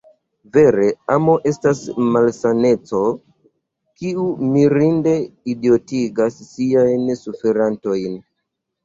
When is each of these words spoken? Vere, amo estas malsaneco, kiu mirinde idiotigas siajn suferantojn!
Vere, 0.55 0.85
amo 1.15 1.33
estas 1.49 1.81
malsaneco, 2.15 3.01
kiu 3.99 4.25
mirinde 4.55 5.13
idiotigas 5.53 6.41
siajn 6.49 7.05
suferantojn! 7.21 8.19